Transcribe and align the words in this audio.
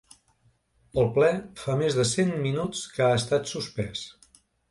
El 1.01 1.09
ple 1.17 1.27
fa 1.65 1.75
més 1.83 1.99
de 1.99 2.07
cent 2.13 2.33
minuts 2.47 2.83
que 2.97 3.05
ha 3.09 3.13
estat 3.21 3.53
suspès. 3.55 4.05